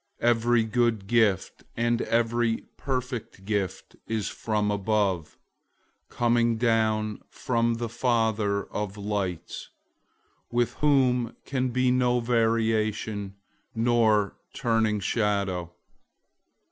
[0.23, 5.37] 001:017 Every good gift and every perfect gift is from above,
[6.09, 9.69] coming down from the Father of lights,
[10.49, 13.35] with whom can be no variation,
[13.75, 15.71] nor turning shadow.